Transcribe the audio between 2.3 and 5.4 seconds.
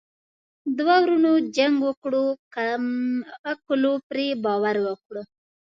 کم عقلو پري باور وکړو.